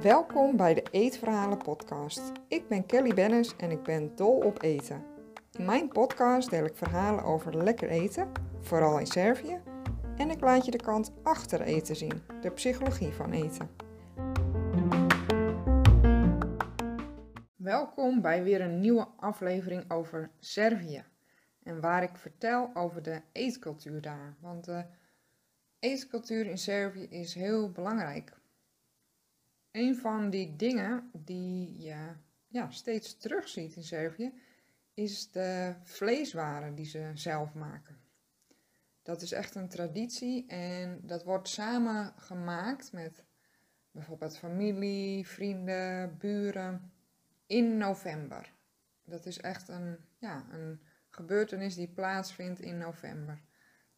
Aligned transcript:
Welkom 0.00 0.56
bij 0.56 0.74
de 0.74 0.82
Eetverhalen 0.90 1.58
podcast. 1.58 2.32
Ik 2.48 2.68
ben 2.68 2.86
Kelly 2.86 3.14
Bennis 3.14 3.56
en 3.56 3.70
ik 3.70 3.82
ben 3.82 4.16
dol 4.16 4.36
op 4.36 4.62
eten. 4.62 5.04
In 5.52 5.64
mijn 5.64 5.88
podcast 5.88 6.50
deel 6.50 6.64
ik 6.64 6.76
verhalen 6.76 7.24
over 7.24 7.56
lekker 7.56 7.88
eten, 7.88 8.32
vooral 8.60 8.98
in 8.98 9.06
Servië, 9.06 9.60
en 10.16 10.30
ik 10.30 10.40
laat 10.40 10.64
je 10.64 10.70
de 10.70 10.82
kant 10.82 11.12
achter 11.22 11.60
eten 11.60 11.96
zien, 11.96 12.22
de 12.40 12.50
psychologie 12.50 13.12
van 13.12 13.32
eten. 13.32 13.70
Welkom 17.56 18.20
bij 18.20 18.42
weer 18.42 18.60
een 18.60 18.80
nieuwe 18.80 19.08
aflevering 19.16 19.90
over 19.90 20.30
Servië. 20.38 21.11
En 21.62 21.80
waar 21.80 22.02
ik 22.02 22.16
vertel 22.16 22.70
over 22.74 23.02
de 23.02 23.22
eetcultuur 23.32 24.00
daar. 24.00 24.36
Want 24.40 24.64
de 24.64 24.84
eetcultuur 25.78 26.46
in 26.46 26.58
Servië 26.58 27.04
is 27.04 27.34
heel 27.34 27.70
belangrijk. 27.70 28.40
Een 29.70 29.96
van 29.96 30.30
die 30.30 30.56
dingen 30.56 31.10
die 31.12 31.80
je 31.80 32.14
ja, 32.48 32.70
steeds 32.70 33.16
terugziet 33.16 33.76
in 33.76 33.84
Servië 33.84 34.32
is 34.94 35.30
de 35.30 35.74
vleeswaren 35.82 36.74
die 36.74 36.86
ze 36.86 37.10
zelf 37.14 37.54
maken. 37.54 38.00
Dat 39.02 39.22
is 39.22 39.32
echt 39.32 39.54
een 39.54 39.68
traditie 39.68 40.46
en 40.46 41.00
dat 41.02 41.24
wordt 41.24 41.48
samen 41.48 42.12
gemaakt 42.16 42.92
met 42.92 43.24
bijvoorbeeld 43.90 44.38
familie, 44.38 45.26
vrienden, 45.26 46.16
buren 46.18 46.92
in 47.46 47.76
november. 47.76 48.52
Dat 49.04 49.26
is 49.26 49.38
echt 49.38 49.68
een, 49.68 49.96
ja, 50.18 50.46
een 50.50 50.80
gebeurtenis 51.14 51.74
die 51.74 51.88
plaatsvindt 51.88 52.60
in 52.60 52.78
november. 52.78 53.40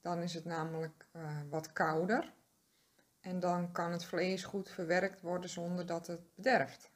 Dan 0.01 0.23
is 0.23 0.35
het 0.35 0.45
namelijk 0.45 1.07
uh, 1.17 1.41
wat 1.51 1.73
kouder 1.73 2.33
en 3.21 3.41
dan 3.41 3.73
kan 3.73 3.93
het 3.93 4.05
vlees 4.05 4.45
goed 4.45 4.71
verwerkt 4.71 5.21
worden 5.21 5.51
zonder 5.51 5.87
dat 5.87 6.07
het 6.07 6.35
bederft. 6.35 6.91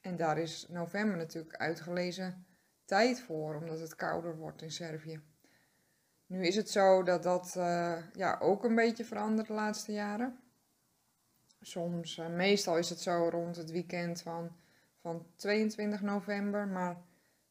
En 0.00 0.16
daar 0.16 0.38
is 0.38 0.66
november 0.68 1.16
natuurlijk 1.16 1.56
uitgelezen 1.56 2.46
tijd 2.84 3.20
voor, 3.20 3.54
omdat 3.54 3.80
het 3.80 3.96
kouder 3.96 4.36
wordt 4.36 4.62
in 4.62 4.70
Servië. 4.70 5.20
Nu 6.26 6.46
is 6.46 6.56
het 6.56 6.70
zo 6.70 7.02
dat 7.02 7.22
dat 7.22 7.54
uh, 7.56 7.96
ja, 8.12 8.38
ook 8.40 8.64
een 8.64 8.74
beetje 8.74 9.04
verandert 9.04 9.48
de 9.48 9.54
laatste 9.54 9.92
jaren. 9.92 10.38
Soms, 11.60 12.18
uh, 12.18 12.28
meestal 12.28 12.78
is 12.78 12.88
het 12.90 13.00
zo 13.00 13.28
rond 13.28 13.56
het 13.56 13.70
weekend 13.70 14.22
van, 14.22 14.56
van 15.00 15.26
22 15.36 16.02
november. 16.02 16.68
Maar 16.68 16.96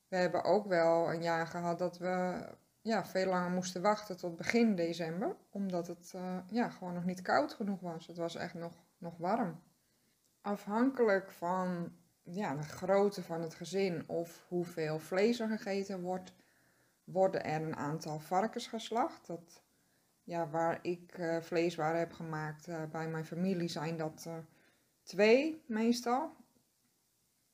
we 0.08 0.16
hebben 0.16 0.44
ook 0.44 0.68
wel 0.68 1.14
een 1.14 1.22
jaar 1.22 1.48
gehad 1.48 1.80
dat 1.80 1.98
we 1.98 2.46
ja, 2.86 3.06
veel 3.06 3.26
langer 3.26 3.50
moesten 3.50 3.82
wachten 3.82 4.18
tot 4.18 4.36
begin 4.36 4.76
december. 4.76 5.36
Omdat 5.50 5.88
het 5.88 6.14
uh, 6.16 6.38
ja, 6.48 6.70
gewoon 6.70 6.94
nog 6.94 7.06
niet 7.06 7.22
koud 7.22 7.54
genoeg 7.54 7.80
was. 7.80 8.08
Het 8.08 8.18
was 8.18 8.36
echt 8.36 8.54
nog, 8.54 8.74
nog 8.98 9.18
warm. 9.18 9.62
Afhankelijk 10.42 11.32
van 11.32 11.92
ja, 12.24 12.56
de 12.56 12.64
grootte 12.64 13.24
van 13.24 13.42
het 13.42 13.56
gezin 13.56 14.04
of 14.08 14.46
hoeveel 14.48 15.00
vlees 15.00 15.40
er 15.40 15.48
gegeten 15.48 16.02
wordt, 16.02 16.34
worden 17.04 17.44
er 17.44 17.62
een 17.62 17.76
aantal 17.76 18.20
varkens 18.20 18.68
geslacht. 18.68 19.28
Dat, 19.28 19.64
ja, 20.24 20.50
waar 20.50 20.80
ik 20.82 21.18
uh, 21.18 21.42
vleeswaren 21.42 22.00
heb 22.00 22.14
gemaakt 22.14 22.68
uh, 22.68 22.84
bij 22.92 23.08
mijn 23.08 23.26
familie 23.26 23.70
zijn 23.70 23.98
dat 23.98 24.28
twee 25.04 25.64
meestal. 25.68 26.36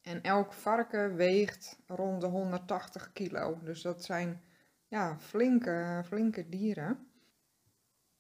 En 0.02 0.22
elk 0.22 0.54
varken 0.54 1.16
weegt 1.16 1.80
rond 1.88 2.22
de 2.22 2.28
180 2.28 3.14
kilo. 3.14 3.60
Dus 3.64 3.82
dat 3.82 4.04
zijn 4.04 4.42
ja, 4.88 5.20
flinke, 5.20 6.02
flinke 6.06 6.50
dieren. 6.50 7.08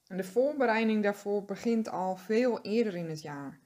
En 0.08 0.18
de 0.18 0.24
voorbereiding 0.24 1.04
daarvoor 1.04 1.46
begint 1.46 1.90
al 1.90 2.16
veel 2.16 2.62
eerder 2.62 2.96
in 2.96 3.10
het 3.10 3.22
jaar. 3.22 3.60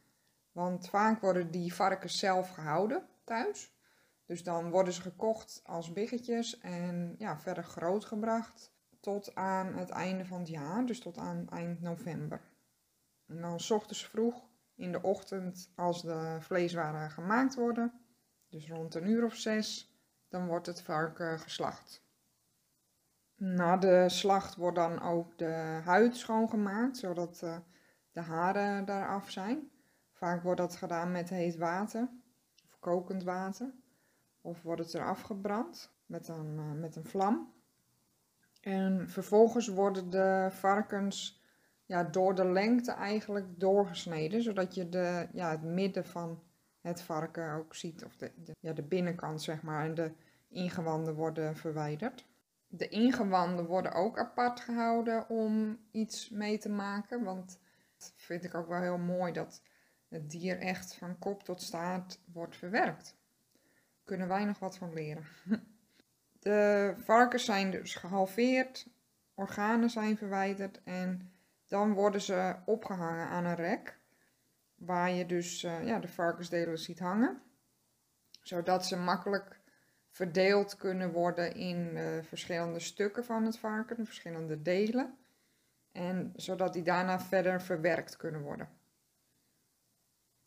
Want 0.51 0.89
vaak 0.89 1.21
worden 1.21 1.51
die 1.51 1.73
varkens 1.73 2.19
zelf 2.19 2.49
gehouden 2.49 3.07
thuis. 3.23 3.73
Dus 4.25 4.43
dan 4.43 4.69
worden 4.69 4.93
ze 4.93 5.01
gekocht 5.01 5.61
als 5.63 5.93
biggetjes 5.93 6.59
en 6.59 7.15
ja, 7.17 7.39
verder 7.39 7.63
grootgebracht 7.63 8.73
tot 8.99 9.35
aan 9.35 9.73
het 9.73 9.89
einde 9.89 10.25
van 10.25 10.39
het 10.39 10.49
jaar, 10.49 10.85
dus 10.85 10.99
tot 10.99 11.17
aan 11.17 11.49
eind 11.49 11.81
november. 11.81 12.41
En 13.27 13.41
dan 13.41 13.59
s 13.59 13.71
ochtends 13.71 14.07
vroeg 14.07 14.47
in 14.75 14.91
de 14.91 15.01
ochtend, 15.01 15.71
als 15.75 16.01
de 16.01 16.37
vleeswaren 16.39 17.11
gemaakt 17.11 17.55
worden, 17.55 18.04
dus 18.55 18.69
rond 18.69 18.95
een 18.95 19.07
uur 19.07 19.23
of 19.25 19.35
zes, 19.35 19.95
dan 20.29 20.47
wordt 20.47 20.65
het 20.65 20.81
varken 20.81 21.39
geslacht. 21.39 22.03
Na 23.35 23.77
de 23.77 24.09
slacht 24.09 24.55
wordt 24.55 24.75
dan 24.75 25.01
ook 25.01 25.37
de 25.37 25.81
huid 25.83 26.15
schoongemaakt, 26.15 26.97
zodat 26.97 27.41
eh, 27.43 27.57
de 28.11 28.21
haren 28.21 28.85
daaraf 28.85 29.29
zijn. 29.31 29.69
Vaak 30.11 30.43
wordt 30.43 30.59
dat 30.59 30.75
gedaan 30.75 31.11
met 31.11 31.29
heet 31.29 31.57
water 31.57 32.09
of 32.65 32.79
kokend 32.79 33.23
water. 33.23 33.73
Of 34.41 34.61
wordt 34.61 34.81
het 34.81 34.93
eraf 34.93 35.21
gebrand 35.21 35.91
met 36.05 36.27
een, 36.27 36.55
uh, 36.57 36.71
met 36.71 36.95
een 36.95 37.05
vlam. 37.05 37.53
En 38.61 39.09
vervolgens 39.09 39.67
worden 39.67 40.09
de 40.09 40.47
varkens 40.51 41.43
ja, 41.85 42.03
door 42.03 42.35
de 42.35 42.45
lengte 42.45 42.91
eigenlijk 42.91 43.59
doorgesneden, 43.59 44.41
zodat 44.41 44.75
je 44.75 44.89
de, 44.89 45.27
ja, 45.33 45.49
het 45.49 45.63
midden 45.63 46.05
van 46.05 46.43
het 46.85 47.01
varken 47.01 47.51
ook 47.51 47.75
ziet, 47.75 48.03
of 48.03 48.15
de, 48.15 48.31
ja, 48.59 48.73
de 48.73 48.83
binnenkant 48.83 49.41
zeg 49.41 49.61
maar, 49.61 49.85
en 49.85 49.95
de 49.95 50.11
ingewanden 50.49 51.15
worden 51.15 51.57
verwijderd. 51.57 52.25
De 52.67 52.87
ingewanden 52.87 53.65
worden 53.65 53.93
ook 53.93 54.19
apart 54.19 54.59
gehouden 54.59 55.29
om 55.29 55.79
iets 55.91 56.29
mee 56.29 56.57
te 56.57 56.69
maken, 56.69 57.23
want 57.23 57.59
dat 57.97 58.13
vind 58.15 58.43
ik 58.43 58.55
ook 58.55 58.67
wel 58.67 58.81
heel 58.81 58.97
mooi 58.97 59.33
dat 59.33 59.61
het 60.07 60.29
dier 60.29 60.59
echt 60.59 60.95
van 60.95 61.19
kop 61.19 61.43
tot 61.43 61.61
staart 61.61 62.19
wordt 62.33 62.57
verwerkt. 62.57 63.17
Kunnen 64.03 64.27
wij 64.27 64.45
nog 64.45 64.59
wat 64.59 64.77
van 64.77 64.93
leren. 64.93 65.25
De 66.39 66.93
varkens 66.97 67.45
zijn 67.45 67.71
dus 67.71 67.95
gehalveerd, 67.95 68.87
organen 69.33 69.89
zijn 69.89 70.17
verwijderd 70.17 70.83
en 70.83 71.31
dan 71.67 71.93
worden 71.93 72.21
ze 72.21 72.55
opgehangen 72.65 73.27
aan 73.27 73.45
een 73.45 73.55
rek. 73.55 73.99
Waar 74.85 75.11
je 75.11 75.25
dus 75.25 75.63
uh, 75.63 75.85
ja, 75.85 75.99
de 75.99 76.07
varkensdelen 76.07 76.77
ziet 76.77 76.99
hangen. 76.99 77.41
Zodat 78.41 78.85
ze 78.85 78.97
makkelijk 78.97 79.59
verdeeld 80.09 80.75
kunnen 80.75 81.11
worden 81.11 81.55
in 81.55 81.95
uh, 81.95 82.23
verschillende 82.23 82.79
stukken 82.79 83.25
van 83.25 83.45
het 83.45 83.57
varken, 83.57 84.05
verschillende 84.05 84.61
delen. 84.61 85.17
En 85.91 86.33
zodat 86.35 86.73
die 86.73 86.83
daarna 86.83 87.19
verder 87.19 87.61
verwerkt 87.61 88.17
kunnen 88.17 88.41
worden 88.41 88.69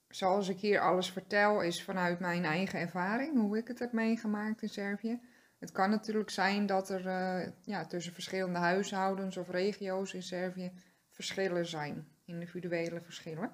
zoals 0.08 0.48
ik 0.48 0.60
hier 0.60 0.80
alles 0.80 1.10
vertel, 1.10 1.60
is 1.62 1.84
vanuit 1.84 2.20
mijn 2.20 2.44
eigen 2.44 2.78
ervaring, 2.78 3.40
hoe 3.40 3.58
ik 3.58 3.68
het 3.68 3.78
heb 3.78 3.92
meegemaakt 3.92 4.62
in 4.62 4.68
Servië. 4.68 5.20
Het 5.58 5.72
kan 5.72 5.90
natuurlijk 5.90 6.30
zijn 6.30 6.66
dat 6.66 6.90
er 6.90 7.06
uh, 7.06 7.52
ja, 7.62 7.86
tussen 7.86 8.12
verschillende 8.12 8.58
huishoudens 8.58 9.36
of 9.36 9.48
regio's 9.48 10.14
in 10.14 10.22
Servië 10.22 10.72
verschillen 11.10 11.66
zijn, 11.66 12.08
individuele 12.24 13.00
verschillen. 13.00 13.50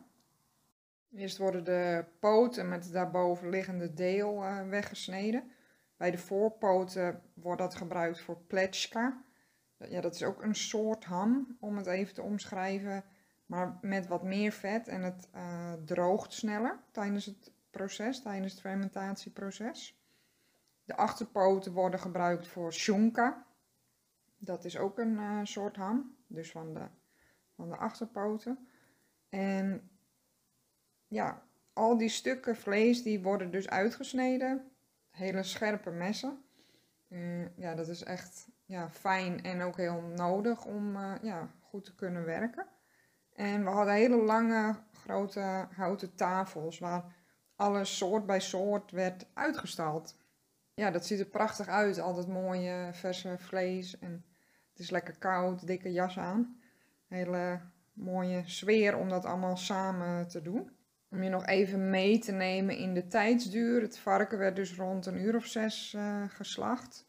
Eerst 1.14 1.38
worden 1.38 1.64
de 1.64 2.04
poten 2.19 2.69
met 2.69 2.84
het 2.84 2.92
daarboven 2.92 3.48
liggende 3.48 3.94
deel 3.94 4.42
uh, 4.42 4.69
weggesneden. 4.69 5.50
Bij 5.97 6.10
de 6.10 6.19
voorpoten 6.19 7.22
wordt 7.34 7.60
dat 7.60 7.75
gebruikt 7.75 8.20
voor 8.20 8.36
pletschka. 8.47 9.22
Ja, 9.76 10.00
dat 10.00 10.14
is 10.14 10.22
ook 10.22 10.42
een 10.42 10.54
soort 10.54 11.04
ham, 11.04 11.56
om 11.60 11.76
het 11.76 11.86
even 11.86 12.14
te 12.14 12.22
omschrijven 12.22 13.04
maar 13.47 13.78
met 13.80 14.06
wat 14.06 14.22
meer 14.22 14.52
vet 14.52 14.88
en 14.88 15.02
het 15.02 15.28
uh, 15.34 15.72
droogt 15.84 16.32
sneller 16.32 16.78
tijdens 16.91 17.26
het 17.26 17.52
proces, 17.70 18.22
tijdens 18.22 18.52
het 18.52 18.60
fermentatieproces. 18.60 19.98
De 20.84 20.96
achterpoten 20.96 21.72
worden 21.72 22.00
gebruikt 22.00 22.48
voor 22.48 22.72
shunka. 22.72 23.46
Dat 24.36 24.64
is 24.64 24.78
ook 24.78 24.98
een 24.98 25.12
uh, 25.12 25.41
soort 25.42 25.76
ham, 25.76 26.16
dus 26.26 26.50
van 26.50 26.75
de, 26.75 26.86
van 27.54 27.69
de 27.69 27.76
achterpoten. 27.76 28.69
En 29.28 29.90
ja, 31.08 31.42
al 31.72 31.98
die 31.98 32.08
stukken 32.08 32.56
vlees 32.56 33.02
die 33.02 33.22
worden 33.22 33.50
dus 33.50 33.68
uitgesneden. 33.68 34.70
Hele 35.10 35.42
scherpe 35.42 35.90
messen. 35.90 36.44
Uh, 37.08 37.56
ja, 37.56 37.74
dat 37.74 37.88
is 37.88 38.02
echt 38.02 38.48
ja, 38.64 38.90
fijn 38.90 39.42
en 39.42 39.62
ook 39.62 39.76
heel 39.76 40.00
nodig 40.00 40.64
om 40.64 40.96
ja, 41.22 41.48
goed 41.60 41.84
te 41.84 41.94
kunnen 41.94 42.24
werken. 42.24 42.66
En 43.32 43.64
we 43.64 43.70
hadden 43.70 43.94
hele 43.94 44.16
lange, 44.16 44.76
grote 44.92 45.68
houten 45.74 46.14
tafels 46.14 46.78
waar 46.78 47.14
alles 47.56 47.96
soort 47.96 48.26
bij 48.26 48.40
soort 48.40 48.90
werd 48.90 49.26
uitgestald. 49.34 50.16
Ja, 50.74 50.90
dat 50.90 51.06
ziet 51.06 51.20
er 51.20 51.26
prachtig 51.26 51.68
uit. 51.68 51.98
Altijd 51.98 52.26
mooie 52.26 52.90
verse 52.92 53.38
vlees 53.38 53.98
en 53.98 54.24
het 54.70 54.78
is 54.78 54.90
lekker 54.90 55.18
koud, 55.18 55.66
dikke 55.66 55.92
jas 55.92 56.18
aan. 56.18 56.60
Hele 57.06 57.60
mooie 57.92 58.42
sfeer 58.46 58.96
om 58.96 59.08
dat 59.08 59.24
allemaal 59.24 59.56
samen 59.56 60.28
te 60.28 60.42
doen. 60.42 60.74
Om 61.14 61.22
je 61.22 61.28
nog 61.28 61.46
even 61.46 61.90
mee 61.90 62.19
te 62.19 62.32
nemen 62.32 62.76
in 62.76 62.94
de 62.94 63.06
tijdsduur. 63.06 63.81
Het 63.81 63.99
varken 63.99 64.38
werd 64.38 64.56
dus 64.56 64.76
rond 64.76 65.06
een 65.06 65.19
uur 65.19 65.37
of 65.37 65.46
zes 65.46 65.93
uh, 65.96 66.28
geslacht. 66.28 67.06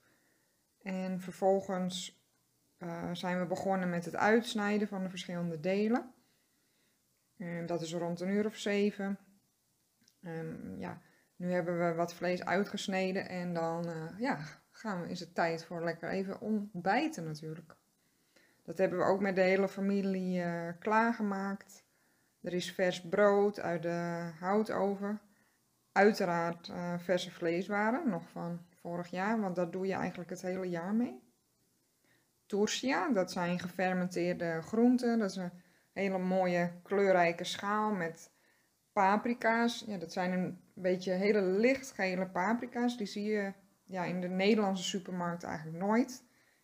En 0.81 1.21
vervolgens 1.21 2.21
eh, 2.77 3.09
zijn 3.13 3.39
we 3.39 3.45
begonnen 3.45 3.89
met 3.89 4.05
het 4.05 4.15
uitsnijden 4.15 4.87
van 4.87 5.03
de 5.03 5.09
verschillende 5.09 5.59
delen. 5.59 6.13
En 7.37 7.65
dat 7.65 7.81
is 7.81 7.93
rond 7.93 8.19
een 8.19 8.29
uur 8.29 8.45
of 8.45 8.55
zeven. 8.55 9.17
En 10.21 10.75
ja, 10.77 11.01
nu 11.35 11.51
hebben 11.51 11.87
we 11.87 11.93
wat 11.93 12.13
vlees 12.13 12.45
uitgesneden 12.45 13.29
en 13.29 13.53
dan 13.53 13.87
uh, 13.87 14.19
ja, 14.19 14.39
gaan 14.71 15.01
we, 15.01 15.09
is 15.09 15.19
het 15.19 15.35
tijd 15.35 15.65
voor 15.65 15.83
lekker 15.83 16.09
even 16.09 16.41
ontbijten 16.41 17.23
natuurlijk. 17.23 17.75
Dat 18.63 18.77
hebben 18.77 18.99
we 18.99 19.05
ook 19.05 19.21
met 19.21 19.35
de 19.35 19.41
hele 19.41 19.67
familie 19.67 20.43
klaargemaakt. 20.79 21.84
Er 22.45 22.53
is 22.53 22.71
vers 22.71 23.01
brood 23.01 23.59
uit 23.59 23.81
de 23.81 24.29
houtoven. 24.39 25.21
Uiteraard 25.91 26.67
uh, 26.67 26.93
verse 26.99 27.31
vleeswaren, 27.31 28.09
nog 28.09 28.29
van 28.29 28.65
vorig 28.81 29.09
jaar, 29.09 29.41
want 29.41 29.55
dat 29.55 29.71
doe 29.71 29.87
je 29.87 29.93
eigenlijk 29.93 30.29
het 30.29 30.41
hele 30.41 30.69
jaar 30.69 30.93
mee. 30.93 31.23
Tursia, 32.45 33.09
dat 33.09 33.31
zijn 33.31 33.59
gefermenteerde 33.59 34.61
groenten. 34.61 35.19
Dat 35.19 35.29
is 35.29 35.35
een 35.35 35.51
hele 35.91 36.17
mooie 36.17 36.71
kleurrijke 36.83 37.43
schaal 37.43 37.91
met 37.91 38.31
paprika's. 38.91 39.83
Ja, 39.87 39.97
dat 39.97 40.13
zijn 40.13 40.31
een 40.31 40.59
beetje 40.73 41.11
hele 41.11 41.41
lichtgele 41.41 42.27
paprika's. 42.27 42.97
Die 42.97 43.07
zie 43.07 43.25
je 43.25 43.53
ja, 43.83 44.03
in 44.03 44.21
de 44.21 44.29
Nederlandse 44.29 44.83
supermarkt 44.83 45.43
eigenlijk 45.43 45.77
nooit. 45.77 46.23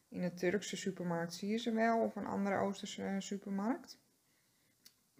In 0.09 0.21
de 0.21 0.33
Turkse 0.33 0.77
supermarkt 0.77 1.33
zie 1.33 1.49
je 1.49 1.57
ze 1.57 1.71
wel, 1.71 1.99
of 1.99 2.15
een 2.15 2.27
andere 2.27 2.57
Oosterse 2.57 3.15
supermarkt. 3.19 3.99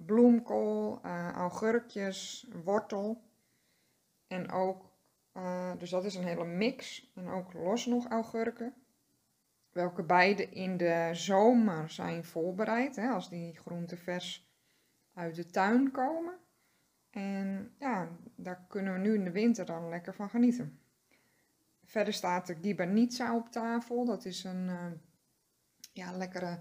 Bloemkool, 0.06 1.00
uh, 1.06 1.32
augurkjes, 1.32 2.48
wortel. 2.64 3.24
En 4.28 4.52
ook, 4.52 4.92
uh, 5.34 5.72
dus 5.78 5.90
dat 5.90 6.06
is 6.06 6.16
een 6.16 6.24
hele 6.24 6.46
mix. 6.46 7.12
En 7.16 7.28
ook 7.28 7.54
los 7.54 7.86
nog 7.86 8.08
augurken. 8.08 8.74
Welke 9.72 10.04
beide 10.04 10.50
in 10.50 10.78
de 10.78 11.10
zomer 11.14 11.90
zijn 11.90 12.26
voorbereid, 12.26 12.96
hè, 12.96 13.10
als 13.10 13.30
die 13.30 13.58
groenten 13.58 13.98
vers 13.98 14.50
uit 15.14 15.36
de 15.36 15.46
tuin 15.46 15.92
komen. 15.92 16.40
En 17.10 17.76
ja, 17.80 18.10
daar 18.36 18.66
kunnen 18.68 18.94
we 18.94 19.00
nu 19.00 19.14
in 19.14 19.24
de 19.24 19.32
winter 19.32 19.66
dan 19.66 19.90
lekker 19.90 20.14
van 20.14 20.30
genieten. 20.30 20.80
Verder 21.84 22.14
staat 22.14 22.48
de 22.48 22.56
gibanitsa 22.62 23.36
op 23.36 23.50
tafel. 23.50 24.06
Dat 24.06 24.26
is 24.26 24.44
een 24.44 24.68
uh, 24.68 24.92
ja, 25.94 26.12
lekkere 26.12 26.60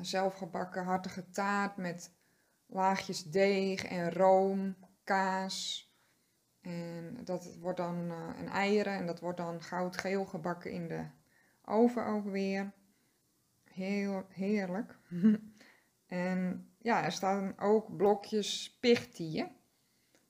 zelfgebakken 0.00 0.84
hartige 0.84 1.30
taart 1.30 1.76
met 1.76 2.10
laagjes 2.72 3.22
deeg 3.22 3.84
en 3.84 4.12
room, 4.12 4.76
kaas. 5.04 5.90
En 6.60 7.18
dat 7.24 7.56
wordt 7.60 7.78
dan 7.78 8.10
uh, 8.10 8.28
een 8.38 8.48
eieren 8.48 8.92
en 8.92 9.06
dat 9.06 9.20
wordt 9.20 9.38
dan 9.38 9.62
goudgeel 9.62 10.24
gebakken 10.24 10.70
in 10.70 10.88
de 10.88 11.04
oven 11.64 12.06
ook 12.06 12.24
weer. 12.24 12.72
Heel 13.64 14.26
heerlijk. 14.28 14.98
en 16.06 16.70
ja, 16.78 17.04
er 17.04 17.12
staan 17.12 17.58
ook 17.58 17.96
blokjes 17.96 18.78
pichtieën. 18.80 19.50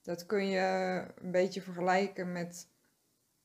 Dat 0.02 0.26
kun 0.26 0.46
je 0.46 1.06
een 1.14 1.30
beetje 1.30 1.62
vergelijken 1.62 2.32
met, 2.32 2.68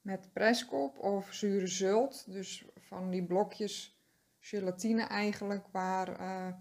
met 0.02 0.34
preskop 0.34 1.00
of 1.00 1.34
zure 1.34 1.68
zult. 1.68 2.32
Dus 2.32 2.66
van 2.76 3.10
die 3.10 3.26
blokjes 3.26 4.02
gelatine 4.40 5.04
eigenlijk, 5.04 5.68
waar 5.72 6.22
uh, 6.22 6.54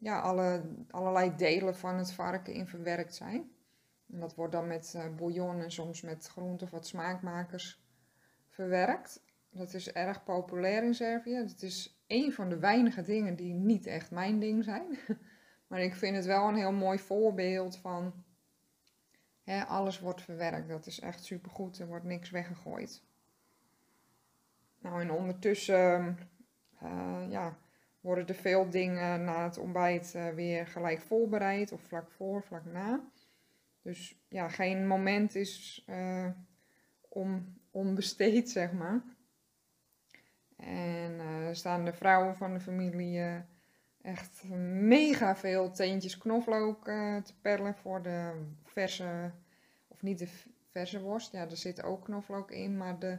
ja, 0.00 0.20
alle, 0.20 0.62
allerlei 0.90 1.36
delen 1.36 1.76
van 1.76 1.96
het 1.96 2.12
varken 2.12 2.54
in 2.54 2.66
verwerkt 2.66 3.14
zijn. 3.14 3.50
En 4.12 4.20
dat 4.20 4.34
wordt 4.34 4.52
dan 4.52 4.66
met 4.66 4.92
uh, 4.96 5.16
bouillon 5.16 5.60
en 5.60 5.70
soms 5.70 6.00
met 6.00 6.26
groente 6.26 6.64
of 6.64 6.70
wat 6.70 6.86
smaakmakers 6.86 7.82
verwerkt. 8.48 9.22
Dat 9.50 9.74
is 9.74 9.92
erg 9.92 10.24
populair 10.24 10.82
in 10.82 10.94
Servië. 10.94 11.34
Het 11.34 11.62
is 11.62 12.02
een 12.06 12.32
van 12.32 12.48
de 12.48 12.58
weinige 12.58 13.02
dingen 13.02 13.36
die 13.36 13.54
niet 13.54 13.86
echt 13.86 14.10
mijn 14.10 14.40
ding 14.40 14.64
zijn. 14.64 14.98
Maar 15.66 15.80
ik 15.80 15.94
vind 15.94 16.16
het 16.16 16.24
wel 16.24 16.48
een 16.48 16.56
heel 16.56 16.72
mooi 16.72 16.98
voorbeeld 16.98 17.76
van 17.76 18.24
hè, 19.42 19.64
alles 19.64 20.00
wordt 20.00 20.22
verwerkt. 20.22 20.68
Dat 20.68 20.86
is 20.86 21.00
echt 21.00 21.24
supergoed. 21.24 21.78
Er 21.78 21.86
wordt 21.86 22.04
niks 22.04 22.30
weggegooid. 22.30 23.02
Nou, 24.78 25.00
en 25.00 25.10
ondertussen 25.10 26.18
uh, 26.82 27.24
ja, 27.28 27.58
worden 28.00 28.26
er 28.26 28.34
veel 28.34 28.70
dingen 28.70 29.24
na 29.24 29.44
het 29.44 29.58
ontbijt 29.58 30.12
uh, 30.16 30.28
weer 30.28 30.66
gelijk 30.66 31.00
voorbereid. 31.00 31.72
Of 31.72 31.80
vlak 31.80 32.10
voor, 32.10 32.42
vlak 32.42 32.64
na. 32.64 33.00
Dus 33.82 34.20
ja, 34.28 34.48
geen 34.48 34.86
moment 34.86 35.34
is 35.34 35.84
uh, 35.90 36.26
onbesteed, 37.70 38.50
zeg 38.50 38.72
maar. 38.72 39.02
En 40.56 41.12
uh, 41.12 41.48
staan 41.52 41.84
de 41.84 41.92
vrouwen 41.92 42.36
van 42.36 42.54
de 42.54 42.60
familie 42.60 43.44
echt 44.02 44.44
mega 44.48 45.36
veel 45.36 45.70
teentjes 45.70 46.18
knoflook 46.18 46.84
te 47.24 47.34
perlen 47.40 47.74
voor 47.74 48.02
de 48.02 48.46
verse, 48.64 49.30
of 49.88 50.02
niet 50.02 50.18
de 50.18 50.28
verse 50.70 51.00
worst, 51.00 51.32
ja, 51.32 51.40
er 51.40 51.56
zit 51.56 51.82
ook 51.82 52.04
knoflook 52.04 52.50
in, 52.50 52.76
maar 52.76 52.98
de, 52.98 53.18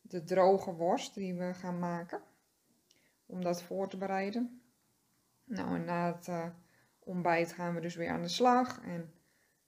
de 0.00 0.24
droge 0.24 0.72
worst 0.72 1.14
die 1.14 1.34
we 1.34 1.54
gaan 1.54 1.78
maken. 1.78 2.20
Om 3.26 3.42
dat 3.42 3.62
voor 3.62 3.88
te 3.88 3.96
bereiden. 3.96 4.62
Nou, 5.44 5.74
en 5.74 5.84
na 5.84 6.12
het 6.12 6.52
ontbijt 6.98 7.52
gaan 7.52 7.74
we 7.74 7.80
dus 7.80 7.94
weer 7.94 8.10
aan 8.10 8.22
de 8.22 8.28
slag. 8.28 8.80
En 8.82 9.12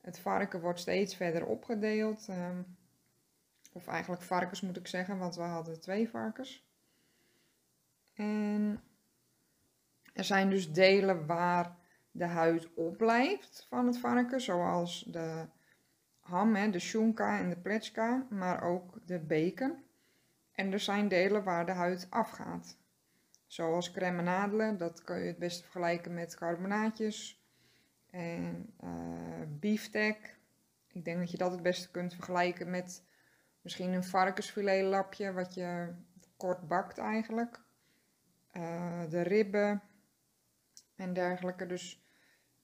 het 0.00 0.18
varken 0.18 0.60
wordt 0.60 0.80
steeds 0.80 1.16
verder 1.16 1.46
opgedeeld. 1.46 2.28
Um, 2.28 2.76
of 3.72 3.86
eigenlijk 3.86 4.22
varkens 4.22 4.60
moet 4.60 4.76
ik 4.76 4.86
zeggen, 4.86 5.18
want 5.18 5.36
we 5.36 5.42
hadden 5.42 5.80
twee 5.80 6.08
varkens. 6.08 6.66
En 8.14 8.82
er 10.12 10.24
zijn 10.24 10.50
dus 10.50 10.72
delen 10.72 11.26
waar 11.26 11.76
de 12.10 12.24
huid 12.24 12.74
opblijft 12.74 13.66
van 13.68 13.86
het 13.86 13.98
varken, 13.98 14.40
zoals 14.40 15.04
de 15.08 15.46
ham, 16.20 16.54
hè, 16.54 16.70
de 16.70 16.78
shunka 16.78 17.38
en 17.38 17.48
de 17.48 17.56
pletska, 17.56 18.26
maar 18.30 18.62
ook 18.62 18.98
de 19.06 19.18
bacon. 19.18 19.84
En 20.52 20.72
er 20.72 20.80
zijn 20.80 21.08
delen 21.08 21.44
waar 21.44 21.66
de 21.66 21.72
huid 21.72 22.06
afgaat. 22.10 22.78
Zoals 23.56 23.90
crème 23.90 24.22
nadelen, 24.22 24.76
dat 24.76 25.02
kun 25.04 25.18
je 25.18 25.26
het 25.26 25.38
beste 25.38 25.62
vergelijken 25.62 26.14
met 26.14 26.36
carbonaatjes. 26.36 27.44
En 28.10 28.74
uh, 28.84 28.90
beefsteak, 29.48 30.38
ik 30.92 31.04
denk 31.04 31.18
dat 31.18 31.30
je 31.30 31.36
dat 31.36 31.50
het 31.50 31.62
beste 31.62 31.90
kunt 31.90 32.14
vergelijken 32.14 32.70
met 32.70 33.04
misschien 33.60 33.92
een 33.92 34.04
varkensfiletlapje, 34.04 35.32
wat 35.32 35.54
je 35.54 35.94
kort 36.36 36.68
bakt 36.68 36.98
eigenlijk. 36.98 37.60
Uh, 38.52 39.02
de 39.08 39.20
ribben 39.20 39.82
en 40.96 41.12
dergelijke. 41.12 41.66
Dus 41.66 42.04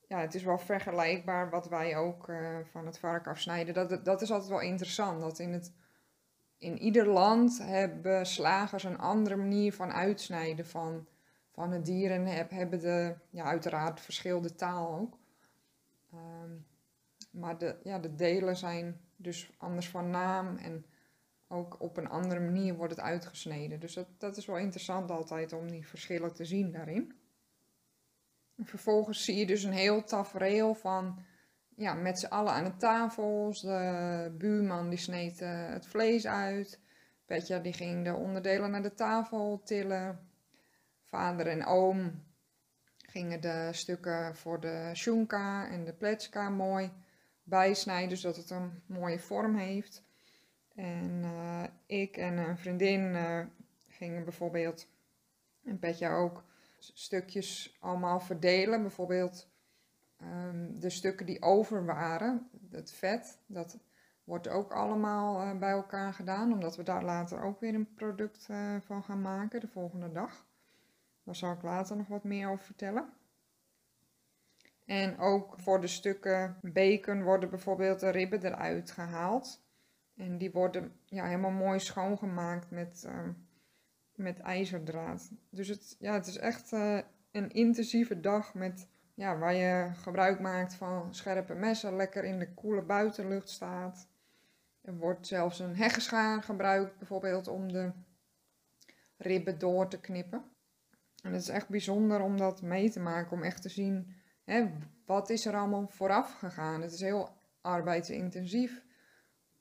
ja, 0.09 0.21
het 0.21 0.35
is 0.35 0.43
wel 0.43 0.59
vergelijkbaar 0.59 1.51
wat 1.51 1.69
wij 1.69 1.97
ook 1.97 2.29
uh, 2.29 2.59
van 2.71 2.87
het 2.87 2.99
vark 2.99 3.27
afsnijden. 3.27 3.75
Dat, 3.75 4.05
dat 4.05 4.23
is 4.23 4.31
altijd 4.31 4.51
wel 4.51 4.61
interessant. 4.61 5.21
Dat 5.21 5.39
in, 5.39 5.53
het, 5.53 5.73
in 6.63 6.79
ieder 6.79 7.07
land 7.07 7.59
hebben 7.59 8.27
slagers 8.27 8.85
een 8.85 8.99
andere 8.99 9.37
manier 9.37 9.73
van 9.73 9.93
uitsnijden 9.93 10.67
van, 10.67 11.07
van 11.51 11.71
het 11.71 11.85
dier. 11.85 12.11
En 12.11 12.27
heb, 12.27 12.51
hebben 12.51 12.81
de, 12.81 13.15
ja, 13.31 13.45
uiteraard 13.45 14.01
verschillende 14.01 14.55
taal 14.55 14.99
ook. 14.99 15.19
Um, 16.15 16.67
maar 17.31 17.59
de, 17.59 17.77
ja, 17.83 17.99
de 17.99 18.15
delen 18.15 18.57
zijn 18.57 19.01
dus 19.17 19.51
anders 19.59 19.89
van 19.89 20.11
naam 20.11 20.57
en 20.57 20.87
ook 21.49 21.81
op 21.81 21.97
een 21.97 22.09
andere 22.09 22.41
manier 22.41 22.75
wordt 22.75 22.95
het 22.97 23.05
uitgesneden. 23.05 23.81
Dus 23.81 23.95
dat, 23.95 24.07
dat 24.19 24.37
is 24.37 24.47
wel 24.47 24.59
interessant 24.59 25.11
altijd 25.11 25.53
om 25.53 25.71
die 25.71 25.87
verschillen 25.87 26.35
te 26.35 26.45
zien 26.45 26.73
daarin. 26.73 27.13
En 28.57 28.67
vervolgens 28.67 29.25
zie 29.25 29.37
je 29.37 29.47
dus 29.47 29.63
een 29.63 29.73
heel 29.73 30.05
tafereel 30.05 30.75
van 30.75 31.19
ja, 31.77 31.95
met 31.95 32.19
z'n 32.19 32.27
allen 32.27 32.53
aan 32.53 32.65
de 32.65 32.77
tafels. 32.77 33.61
De 33.61 34.35
buurman 34.39 34.89
die 34.89 34.99
sneed 34.99 35.41
uh, 35.41 35.69
het 35.69 35.87
vlees 35.87 36.27
uit. 36.27 36.81
Petja 37.25 37.59
die 37.59 37.73
ging 37.73 38.05
de 38.05 38.15
onderdelen 38.15 38.71
naar 38.71 38.83
de 38.83 38.95
tafel 38.95 39.61
tillen. 39.65 40.29
Vader 41.05 41.47
en 41.47 41.67
oom 41.67 42.23
gingen 42.97 43.41
de 43.41 43.69
stukken 43.73 44.37
voor 44.37 44.61
de 44.61 44.91
shunka 44.95 45.69
en 45.69 45.85
de 45.85 45.93
pletska 45.93 46.49
mooi 46.49 46.93
bijsnijden, 47.43 48.19
zodat 48.19 48.37
het 48.37 48.51
een 48.51 48.83
mooie 48.87 49.19
vorm 49.19 49.57
heeft. 49.57 50.03
En 50.75 51.23
uh, 51.25 51.63
ik 51.87 52.17
en 52.17 52.37
een 52.37 52.59
vriendin 52.59 53.01
uh, 53.01 53.41
gingen 53.89 54.25
bijvoorbeeld, 54.25 54.89
en 55.65 55.79
Petja 55.79 56.15
ook, 56.17 56.45
stukjes 56.79 57.77
allemaal 57.81 58.21
verdelen. 58.21 58.83
Bijvoorbeeld 58.83 59.49
um, 60.23 60.81
de 60.81 60.91
stukken 60.91 61.27
die 61.27 61.43
over 61.43 61.85
waren, 61.85 62.49
het 62.71 62.93
vet, 62.93 63.39
dat 63.47 63.79
wordt 64.25 64.49
ook 64.49 64.73
allemaal 64.73 65.43
uh, 65.43 65.59
bij 65.59 65.71
elkaar 65.71 66.15
gedaan. 66.15 66.53
Omdat 66.53 66.77
we 66.77 66.83
daar 66.83 67.05
later 67.05 67.43
ook 67.43 67.61
weer 67.61 67.75
een 67.75 67.95
product 67.95 68.49
van 68.81 69.03
gaan 69.03 69.21
maken, 69.21 69.61
de 69.61 69.69
volgende 69.69 70.13
dag. 70.13 70.47
Daar 71.25 71.37
zal 71.37 71.53
ik 71.53 71.63
later 71.63 71.97
nog 71.97 72.09
wat 72.09 72.25
meer 72.25 72.49
over 72.49 72.65
vertellen. 72.65 73.09
En 74.85 75.19
ook 75.19 75.55
voor 75.59 75.81
de 75.81 75.87
stukken 75.87 76.57
bacon 76.63 77.23
worden 77.23 77.51
bijvoorbeeld 77.51 78.01
de 78.01 78.11
ribben 78.11 78.45
eruit 78.45 78.91
gehaald. 78.91 79.65
En 80.17 80.39
die 80.39 80.51
worden 80.51 80.93
ja, 81.05 81.25
helemaal 81.25 81.51
mooi 81.51 81.81
schoongemaakt 81.81 82.71
met 82.71 83.05
uh, 83.07 83.29
met 84.15 84.41
ijzerdraad. 84.41 85.31
Dus 85.51 85.69
het, 85.69 85.97
ja, 85.99 86.13
het 86.13 86.27
is 86.27 86.39
echt 86.39 86.73
eh, 86.73 86.99
een 87.31 87.51
intensieve 87.51 88.21
dag 88.21 88.55
met, 88.55 88.89
ja, 89.15 89.39
waar 89.39 89.55
je 89.55 89.91
gebruik 89.95 90.41
maakt 90.41 90.75
van 90.75 91.15
scherpe 91.15 91.55
messen, 91.55 91.97
lekker 91.97 92.25
in 92.25 92.39
de 92.39 92.55
koele 92.55 92.83
buitenlucht 92.83 93.49
staat. 93.49 94.09
Er 94.81 94.95
wordt 94.95 95.27
zelfs 95.27 95.59
een 95.59 95.77
heggenschaar 95.77 96.43
gebruikt, 96.43 96.99
bijvoorbeeld 96.99 97.49
om 97.49 97.73
de 97.73 97.93
ribben 99.17 99.59
door 99.59 99.89
te 99.89 100.01
knippen. 100.01 100.45
En 101.23 101.33
het 101.33 101.43
is 101.43 101.49
echt 101.49 101.69
bijzonder 101.69 102.21
om 102.21 102.37
dat 102.37 102.63
mee 102.63 102.91
te 102.91 103.01
maken, 103.01 103.33
om 103.33 103.43
echt 103.43 103.63
te 103.63 103.69
zien 103.69 104.15
hè, 104.45 104.71
wat 105.07 105.31
is 105.31 105.47
er 105.47 105.57
allemaal 105.57 105.89
vooraf 105.89 106.33
gegaan. 106.39 106.83
Het 106.83 106.93
is 106.93 107.01
heel 107.01 107.37
arbeidsintensief. 107.61 108.83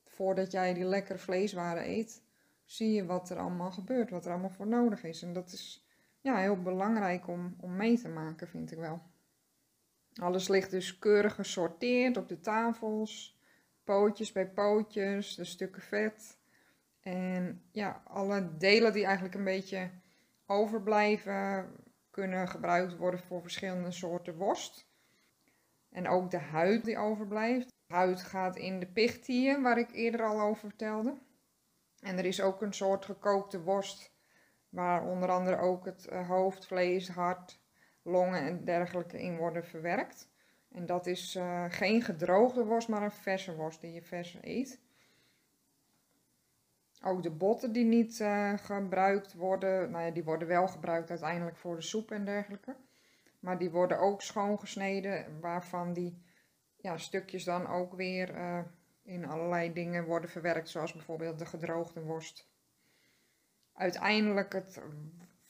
Voordat 0.06 0.52
jij 0.52 0.74
die 0.74 0.84
lekkere 0.84 1.18
vleeswaren 1.18 1.90
eet, 1.90 2.24
zie 2.66 2.92
je 2.92 3.06
wat 3.06 3.30
er 3.30 3.38
allemaal 3.38 3.72
gebeurt, 3.72 4.10
wat 4.10 4.26
er 4.26 4.32
allemaal 4.32 4.50
voor 4.50 4.68
nodig 4.68 5.04
is. 5.04 5.22
En 5.22 5.34
dat 5.34 5.52
is 5.52 5.88
ja, 6.22 6.38
heel 6.38 6.62
belangrijk 6.62 7.28
om, 7.28 7.56
om 7.60 7.76
mee 7.76 8.00
te 8.00 8.10
maken, 8.10 8.48
vind 8.48 8.72
ik 8.72 8.78
wel. 8.78 9.02
Alles 10.16 10.48
ligt 10.48 10.72
dus 10.72 11.00
keurig 11.00 11.36
gesorteerd 11.36 12.18
op 12.18 12.30
de 12.30 12.40
tafels, 12.40 13.40
pootjes 13.84 14.32
bij 14.32 14.50
pootjes, 14.50 15.36
de 15.36 15.44
stukken 15.44 15.82
vet. 15.82 16.38
En 17.02 17.64
ja, 17.72 18.02
alle 18.08 18.58
delen 18.58 18.94
die 18.94 19.06
eigenlijk 19.06 19.36
een 19.36 19.44
beetje 19.44 19.90
overblijven, 20.46 21.70
kunnen 22.12 22.48
gebruikt 22.48 22.98
worden 22.98 23.20
voor 23.20 23.42
verschillende 23.42 23.92
soorten 23.92 24.36
worst. 24.36 24.90
En 25.90 26.08
ook 26.08 26.32
de 26.32 26.40
huid 26.40 26.86
die 26.86 26.98
overblijft. 26.98 27.74
Huid 27.88 28.22
gaat 28.22 28.56
in 28.56 28.80
de 28.80 28.88
pichtieën, 28.88 29.62
waar 29.62 29.78
ik 29.78 29.92
eerder 29.92 30.26
al 30.26 30.42
over 30.42 30.70
vertelde. 30.70 31.18
En 32.00 32.18
er 32.18 32.26
is 32.26 32.42
ook 32.42 32.62
een 32.62 32.74
soort 32.74 33.06
gekookte 33.06 33.62
worst, 33.62 34.12
waar 34.70 35.04
onder 35.04 35.30
andere 35.30 35.58
ook 35.58 35.86
het 35.86 36.08
eh, 36.08 36.28
hoofd, 36.28 36.66
vlees, 36.66 37.10
hart, 37.10 37.60
longen 38.02 38.42
en 38.42 38.64
dergelijke 38.64 39.22
in 39.22 39.38
worden 39.38 39.66
verwerkt. 39.66 40.30
En 40.72 40.86
dat 40.86 41.06
is 41.06 41.36
uh, 41.36 41.66
geen 41.70 42.02
gedroogde 42.02 42.66
worst, 42.66 42.88
maar 42.88 43.04
een 43.04 43.12
verse 43.12 43.56
worst 43.56 43.82
die 43.82 43.94
je 43.94 44.02
vers 44.02 44.38
eet. 44.42 44.80
Ook 47.04 47.24
de 47.24 47.32
botten 47.32 47.72
die 47.72 47.86
niet 47.86 48.20
uh, 48.20 48.54
gebruikt 48.58 49.34
worden, 49.34 49.92
nou 49.92 50.06
ja, 50.06 50.12
die 50.12 50.24
worden 50.24 50.48
wel 50.48 50.68
gebruikt 50.68 51.10
uiteindelijk 51.10 51.58
voor 51.58 51.76
de 51.76 51.82
soep 51.82 52.12
en 52.12 52.26
dergelijke. 52.26 52.76
Maar 53.40 53.58
die 53.58 53.72
worden 53.72 54.00
ook 54.00 54.22
schoongesneden, 54.22 55.40
waarvan 55.40 55.94
die 55.94 56.22
ja, 56.78 56.98
stukjes 56.98 57.44
dan 57.44 57.68
ook 57.68 57.94
weer 57.94 58.36
uh, 58.36 58.60
in 59.04 59.26
allerlei 59.26 59.74
dingen 59.74 60.06
worden 60.06 60.30
verwerkt, 60.30 60.70
zoals 60.70 60.94
bijvoorbeeld 60.94 61.40
de 61.40 61.46
gedroogde 61.46 62.02
worst. 62.02 62.50
Uiteindelijk 63.74 64.54
het 64.54 64.82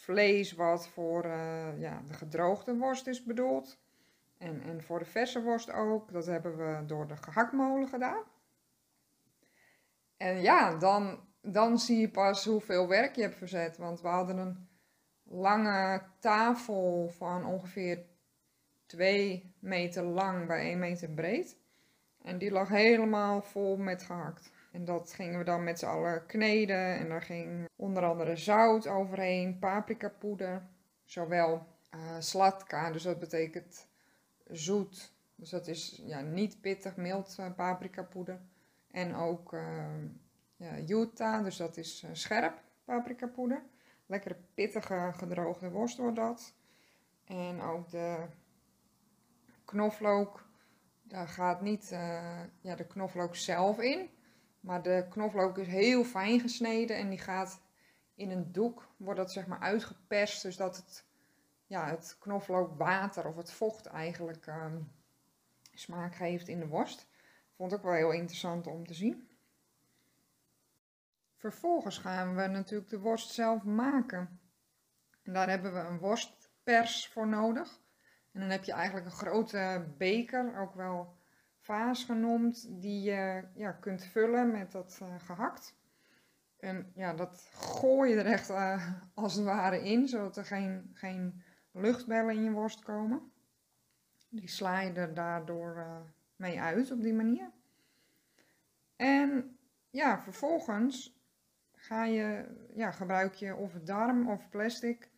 vlees 0.01 0.53
wat 0.53 0.87
voor 0.87 1.25
uh, 1.25 1.79
ja, 1.79 2.01
de 2.07 2.13
gedroogde 2.13 2.75
worst 2.77 3.07
is 3.07 3.23
bedoeld. 3.23 3.79
En, 4.37 4.61
en 4.61 4.83
voor 4.83 4.99
de 4.99 5.05
verse 5.05 5.41
worst 5.41 5.71
ook. 5.71 6.11
Dat 6.11 6.25
hebben 6.25 6.57
we 6.57 6.85
door 6.85 7.07
de 7.07 7.17
gehaktmolen 7.17 7.87
gedaan. 7.87 8.23
En 10.17 10.41
ja, 10.41 10.75
dan, 10.75 11.19
dan 11.41 11.79
zie 11.79 11.99
je 11.99 12.09
pas 12.09 12.45
hoeveel 12.45 12.87
werk 12.87 13.15
je 13.15 13.21
hebt 13.21 13.35
verzet. 13.35 13.77
Want 13.77 14.01
we 14.01 14.07
hadden 14.07 14.37
een 14.37 14.67
lange 15.23 16.01
tafel 16.19 17.09
van 17.17 17.45
ongeveer 17.45 18.05
2 18.85 19.55
meter 19.59 20.03
lang 20.03 20.47
bij 20.47 20.59
1 20.59 20.79
meter 20.79 21.09
breed. 21.09 21.57
En 22.21 22.37
die 22.37 22.51
lag 22.51 22.67
helemaal 22.67 23.41
vol 23.41 23.77
met 23.77 24.03
gehakt. 24.03 24.51
En 24.71 24.85
dat 24.85 25.13
gingen 25.13 25.37
we 25.37 25.45
dan 25.45 25.63
met 25.63 25.79
z'n 25.79 25.85
allen 25.85 26.25
kneden. 26.25 26.97
En 26.97 27.09
daar 27.09 27.21
ging 27.21 27.69
onder 27.75 28.03
andere 28.03 28.35
zout 28.35 28.87
overheen, 28.87 29.59
paprikapoeder. 29.59 30.69
Zowel 31.03 31.67
uh, 31.95 32.15
slatka, 32.19 32.91
dus 32.91 33.03
dat 33.03 33.19
betekent 33.19 33.87
zoet. 34.45 35.13
Dus 35.35 35.49
dat 35.49 35.67
is 35.67 36.01
ja, 36.05 36.21
niet 36.21 36.61
pittig, 36.61 36.95
mild 36.95 37.37
uh, 37.39 37.53
paprikapoeder. 37.55 38.39
En 38.91 39.15
ook 39.15 39.53
uh, 39.53 39.85
ja, 40.55 41.41
dus 41.41 41.57
dat 41.57 41.77
is 41.77 42.05
scherp 42.11 42.61
paprikapoeder. 42.83 43.63
Lekkere 44.05 44.37
pittige 44.53 45.11
gedroogde 45.13 45.69
worst 45.69 45.97
wordt 45.97 46.15
dat. 46.15 46.53
En 47.25 47.61
ook 47.61 47.89
de 47.89 48.25
knoflook 49.65 50.49
daar 51.01 51.27
gaat 51.27 51.61
niet 51.61 51.89
ja, 52.61 52.75
de 52.75 52.87
knoflook 52.87 53.35
zelf 53.35 53.79
in. 53.79 54.09
Maar 54.61 54.81
de 54.81 55.05
knoflook 55.09 55.57
is 55.57 55.67
heel 55.67 56.03
fijn 56.03 56.39
gesneden 56.39 56.97
en 56.97 57.09
die 57.09 57.19
gaat 57.19 57.61
in 58.15 58.31
een 58.31 58.51
doek, 58.51 58.87
wordt 58.97 59.19
dat 59.19 59.31
zeg 59.31 59.47
maar 59.47 59.59
uitgeperst. 59.59 60.41
Dus 60.41 60.57
dat 60.57 60.75
het, 60.75 61.05
ja, 61.65 61.87
het 61.87 62.17
knoflookwater 62.19 63.27
of 63.27 63.35
het 63.35 63.51
vocht 63.51 63.85
eigenlijk 63.85 64.47
um, 64.47 64.91
smaak 65.73 66.15
geeft 66.15 66.47
in 66.47 66.59
de 66.59 66.67
worst. 66.67 67.07
Vond 67.55 67.71
ik 67.71 67.77
ook 67.77 67.83
wel 67.83 67.93
heel 67.93 68.11
interessant 68.11 68.67
om 68.67 68.87
te 68.87 68.93
zien. 68.93 69.29
Vervolgens 71.35 71.97
gaan 71.97 72.35
we 72.35 72.47
natuurlijk 72.47 72.89
de 72.89 72.99
worst 72.99 73.29
zelf 73.29 73.63
maken. 73.63 74.39
En 75.23 75.33
daar 75.33 75.49
hebben 75.49 75.73
we 75.73 75.79
een 75.79 75.99
worstpers 75.99 77.07
voor 77.07 77.27
nodig. 77.27 77.79
En 78.31 78.39
dan 78.39 78.49
heb 78.49 78.63
je 78.63 78.71
eigenlijk 78.71 79.05
een 79.05 79.11
grote 79.11 79.93
beker, 79.97 80.59
ook 80.59 80.73
wel 80.73 81.15
vaas 81.71 82.03
genoemd, 82.03 82.81
die 82.81 83.01
je 83.01 83.43
ja, 83.53 83.71
kunt 83.71 84.03
vullen 84.03 84.51
met 84.51 84.71
dat 84.71 84.99
uh, 85.01 85.19
gehakt. 85.19 85.75
En 86.59 86.91
ja, 86.95 87.13
dat 87.13 87.49
gooi 87.53 88.09
je 88.09 88.15
er 88.15 88.25
echt 88.25 88.49
uh, 88.49 88.91
als 89.13 89.35
het 89.35 89.45
ware 89.45 89.83
in, 89.83 90.07
zodat 90.07 90.37
er 90.37 90.45
geen, 90.45 90.91
geen 90.93 91.43
luchtbellen 91.71 92.35
in 92.35 92.43
je 92.43 92.51
worst 92.51 92.83
komen. 92.83 93.31
Die 94.29 94.47
sla 94.47 94.79
je 94.79 94.91
er 94.91 95.13
daardoor 95.13 95.75
uh, 95.77 95.97
mee 96.35 96.61
uit 96.61 96.91
op 96.91 97.01
die 97.01 97.13
manier. 97.13 97.51
En 98.95 99.57
ja, 99.89 100.19
vervolgens 100.19 101.19
ga 101.71 102.03
je, 102.05 102.45
ja, 102.73 102.91
gebruik 102.91 103.33
je 103.33 103.55
of 103.55 103.73
darm 103.73 104.29
of 104.29 104.49
plastic 104.49 105.09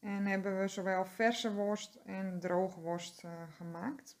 en 0.00 0.26
hebben 0.26 0.60
we 0.60 0.68
zowel 0.68 1.04
verse 1.04 1.54
worst 1.54 1.94
en 1.94 2.40
droge 2.40 2.80
worst 2.80 3.24
gemaakt. 3.56 4.18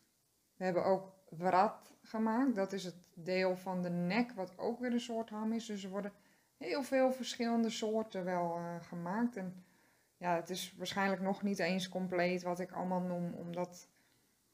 We 0.56 0.64
hebben 0.64 0.84
ook 0.84 1.19
wrat 1.30 1.94
gemaakt. 2.02 2.54
Dat 2.54 2.72
is 2.72 2.84
het 2.84 2.96
deel 3.14 3.56
van 3.56 3.82
de 3.82 3.90
nek 3.90 4.32
wat 4.32 4.58
ook 4.58 4.80
weer 4.80 4.92
een 4.92 5.00
soort 5.00 5.30
ham 5.30 5.52
is. 5.52 5.66
Dus 5.66 5.84
er 5.84 5.90
worden 5.90 6.12
heel 6.56 6.82
veel 6.82 7.12
verschillende 7.12 7.70
soorten 7.70 8.24
wel 8.24 8.58
uh, 8.58 8.80
gemaakt. 8.80 9.36
En 9.36 9.64
ja, 10.16 10.34
het 10.34 10.50
is 10.50 10.74
waarschijnlijk 10.76 11.22
nog 11.22 11.42
niet 11.42 11.58
eens 11.58 11.88
compleet 11.88 12.42
wat 12.42 12.60
ik 12.60 12.72
allemaal 12.72 13.00
noem. 13.00 13.34
Omdat 13.34 13.88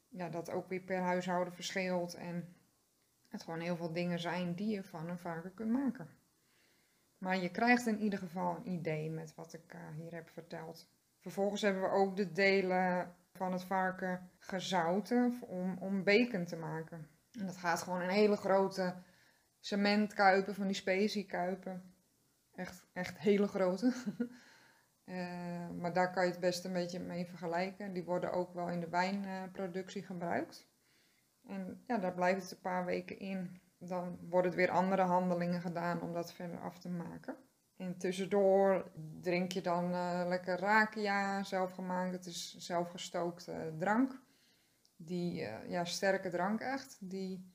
ja, 0.09 0.29
dat 0.29 0.51
ook 0.51 0.67
weer 0.67 0.81
per 0.81 0.99
huishouden 0.99 1.53
verschilt. 1.53 2.13
En 2.13 2.55
het 3.27 3.43
gewoon 3.43 3.59
heel 3.59 3.75
veel 3.75 3.93
dingen 3.93 4.19
zijn 4.19 4.53
die 4.53 4.67
je 4.67 4.83
van 4.83 5.09
een 5.09 5.17
varken 5.17 5.53
kunt 5.53 5.71
maken. 5.71 6.09
Maar 7.17 7.37
je 7.37 7.49
krijgt 7.49 7.87
in 7.87 7.99
ieder 7.99 8.19
geval 8.19 8.55
een 8.55 8.71
idee 8.71 9.09
met 9.09 9.35
wat 9.35 9.53
ik 9.53 9.73
uh, 9.73 9.81
hier 9.95 10.13
heb 10.13 10.29
verteld. 10.29 10.87
Vervolgens 11.19 11.61
hebben 11.61 11.81
we 11.81 11.89
ook 11.89 12.15
de 12.15 12.31
delen 12.31 13.15
van 13.37 13.51
het 13.51 13.63
varken 13.63 14.29
gezouten 14.39 15.41
om, 15.41 15.77
om 15.77 16.03
bacon 16.03 16.45
te 16.45 16.55
maken. 16.55 17.07
En 17.31 17.45
dat 17.45 17.57
gaat 17.57 17.81
gewoon 17.81 18.01
in 18.01 18.09
hele 18.09 18.37
grote 18.37 18.95
cementkuipen, 19.59 20.55
van 20.55 20.67
die 20.67 20.75
speciekuipen. 20.75 21.93
Echt, 22.55 22.87
echt 22.93 23.17
hele 23.17 23.47
grote. 23.47 23.93
uh, 25.05 25.69
maar 25.81 25.93
daar 25.93 26.11
kan 26.11 26.25
je 26.25 26.31
het 26.31 26.39
best 26.39 26.65
een 26.65 26.73
beetje 26.73 26.99
mee 26.99 27.25
vergelijken. 27.25 27.93
Die 27.93 28.03
worden 28.03 28.31
ook 28.31 28.53
wel 28.53 28.69
in 28.69 28.79
de 28.79 28.89
wijnproductie 28.89 30.03
gebruikt. 30.03 30.67
En 31.47 31.83
ja, 31.87 31.97
daar 31.97 32.13
blijft 32.13 32.41
het 32.41 32.51
een 32.51 32.61
paar 32.61 32.85
weken 32.85 33.19
in. 33.19 33.61
Dan 33.77 34.19
worden 34.29 34.51
er 34.51 34.57
weer 34.57 34.71
andere 34.71 35.01
handelingen 35.01 35.61
gedaan 35.61 36.01
om 36.01 36.13
dat 36.13 36.33
verder 36.33 36.59
af 36.59 36.79
te 36.79 36.89
maken. 36.89 37.35
En 37.77 37.97
tussendoor 37.97 38.91
drink 39.21 39.51
je 39.51 39.61
dan 39.61 39.91
uh, 39.91 40.23
lekker 40.27 40.59
rakia, 40.59 41.43
zelfgemaakt. 41.43 42.11
Het 42.11 42.25
is 42.25 42.55
zelfgestookte 42.57 43.75
drank. 43.77 44.21
Die, 44.95 45.41
uh, 45.41 45.69
ja, 45.69 45.85
sterke 45.85 46.29
drank 46.29 46.59
echt. 46.59 46.97
Die 46.99 47.51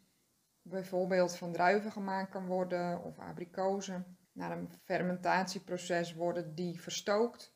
bijvoorbeeld 0.63 1.37
van 1.37 1.53
druiven 1.53 1.93
gemaakt 1.93 2.31
kan 2.31 2.47
worden 2.47 3.03
of 3.03 3.19
abrikozen. 3.19 4.17
Na 4.33 4.53
een 4.53 4.71
fermentatieproces 4.85 6.15
worden 6.15 6.55
die 6.55 6.81
verstookt. 6.81 7.55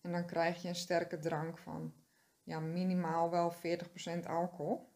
En 0.00 0.12
dan 0.12 0.26
krijg 0.26 0.62
je 0.62 0.68
een 0.68 0.74
sterke 0.74 1.18
drank 1.18 1.58
van 1.58 1.94
ja, 2.42 2.60
minimaal 2.60 3.30
wel 3.30 3.54
40% 3.54 4.26
alcohol. 4.26 4.92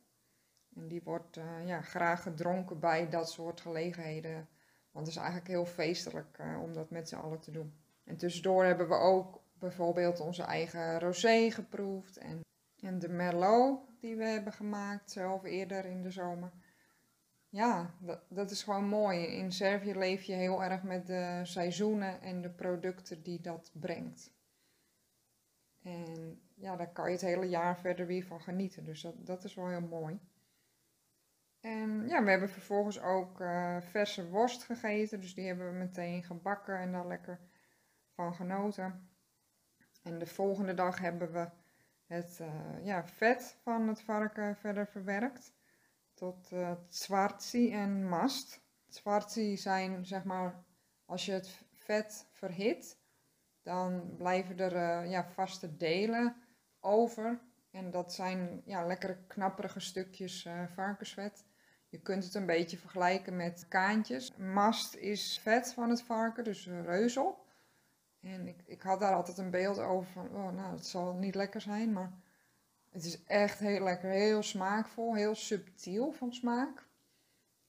En 0.75 0.89
die 0.89 1.03
wordt 1.03 1.41
ja, 1.65 1.81
graag 1.81 2.23
gedronken 2.23 2.81
bij 2.81 3.09
dat 3.09 3.31
soort 3.31 3.61
gelegenheden 3.61 4.49
want 4.93 5.07
het 5.07 5.17
is 5.17 5.23
eigenlijk 5.23 5.49
heel 5.49 5.67
feestelijk 5.67 6.39
uh, 6.41 6.63
om 6.63 6.73
dat 6.73 6.91
met 6.91 7.09
z'n 7.09 7.17
allen 7.17 7.41
te 7.41 7.51
doen. 7.51 7.75
En 8.05 8.17
tussendoor 8.17 8.65
hebben 8.65 8.89
we 8.89 8.95
ook 8.95 9.41
bijvoorbeeld 9.59 10.21
onze 10.21 10.43
eigen 10.43 11.01
rosé 11.01 11.51
geproefd. 11.51 12.17
En, 12.17 12.41
en 12.81 12.99
de 12.99 13.09
merlot 13.09 13.81
die 14.01 14.17
we 14.17 14.25
hebben 14.25 14.53
gemaakt 14.53 15.11
zelf 15.11 15.45
eerder 15.45 15.85
in 15.85 16.03
de 16.03 16.11
zomer. 16.11 16.53
ja, 17.49 17.95
dat, 18.01 18.21
dat 18.29 18.51
is 18.51 18.63
gewoon 18.63 18.89
mooi. 18.89 19.27
In 19.27 19.53
Servië 19.53 19.95
leef 19.95 20.23
je 20.23 20.35
heel 20.35 20.63
erg 20.63 20.83
met 20.83 21.07
de 21.07 21.41
seizoenen 21.43 22.21
en 22.21 22.43
de 22.43 22.51
producten 22.51 23.23
die 23.23 23.41
dat 23.41 23.71
brengt. 23.73 24.33
En 25.83 26.41
ja, 26.55 26.77
daar 26.77 26.93
kan 26.93 27.07
je 27.07 27.13
het 27.13 27.21
hele 27.21 27.49
jaar 27.49 27.79
verder 27.79 28.07
weer 28.07 28.25
van 28.25 28.41
genieten. 28.41 28.85
Dus 28.85 29.03
dat, 29.03 29.27
dat 29.27 29.45
is 29.45 29.55
wel 29.55 29.69
heel 29.69 29.81
mooi. 29.81 30.21
En 31.63 32.09
ja, 32.09 32.23
we 32.23 32.31
hebben 32.31 32.49
vervolgens 32.49 33.01
ook 33.01 33.41
uh, 33.41 33.81
verse 33.81 34.29
worst 34.29 34.65
gegeten. 34.65 35.21
Dus 35.21 35.35
die 35.35 35.47
hebben 35.47 35.73
we 35.73 35.79
meteen 35.79 36.23
gebakken 36.23 36.79
en 36.79 36.93
daar 36.93 37.07
lekker 37.07 37.41
van 38.15 38.35
genoten. 38.35 39.11
En 40.03 40.19
de 40.19 40.27
volgende 40.27 40.75
dag 40.75 40.99
hebben 40.99 41.33
we 41.33 41.49
het 42.07 42.39
uh, 42.41 42.85
ja, 42.85 43.07
vet 43.07 43.59
van 43.63 43.89
het 43.89 44.03
varken 44.03 44.57
verder 44.57 44.87
verwerkt. 44.87 45.55
Tot 46.15 46.51
uh, 46.53 47.75
en 47.75 48.09
mast. 48.09 48.61
Zwartzi 48.89 49.57
zijn 49.57 50.07
zeg 50.07 50.25
maar, 50.25 50.65
als 51.05 51.27
je 51.27 51.33
het 51.33 51.65
vet 51.75 52.29
verhit, 52.31 52.99
dan 53.63 54.15
blijven 54.17 54.59
er 54.59 55.07
ja, 55.07 55.25
vaste 55.25 55.77
delen 55.77 56.37
over. 56.81 57.41
En 57.71 57.91
dat 57.91 58.13
zijn 58.13 58.63
ja, 58.65 58.87
lekkere 58.87 59.19
knapperige 59.27 59.81
stukjes 59.81 60.49
varkensvet. 60.75 61.45
Je 61.93 62.01
kunt 62.01 62.25
het 62.25 62.35
een 62.35 62.47
beetje 62.47 62.77
vergelijken 62.77 63.37
met 63.37 63.65
kaantjes. 63.69 64.37
Mast 64.37 64.95
is 64.95 65.39
vet 65.43 65.73
van 65.73 65.91
het 65.91 66.03
varken, 66.03 66.45
dus 66.45 66.67
reuzel. 66.67 67.45
En 68.21 68.49
ik, 68.49 68.63
ik 68.67 68.83
had 68.83 69.01
daar 69.01 69.15
altijd 69.15 69.39
een 69.39 69.51
beeld 69.51 69.79
over 69.79 70.13
van, 70.13 70.29
oh, 70.29 70.53
nou, 70.53 70.75
het 70.75 70.87
zal 70.87 71.15
niet 71.15 71.35
lekker 71.35 71.61
zijn, 71.61 71.93
maar 71.93 72.13
het 72.91 73.05
is 73.05 73.25
echt 73.25 73.59
heel 73.59 73.83
lekker, 73.83 74.11
heel 74.11 74.43
smaakvol, 74.43 75.15
heel 75.15 75.35
subtiel 75.35 76.13
van 76.13 76.33
smaak. 76.33 76.87